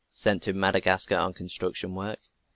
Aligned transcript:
Sent 0.09 0.41
to 0.41 0.51
Madagascar 0.51 1.15
on 1.17 1.31
construction 1.31 1.93
work. 1.93 2.17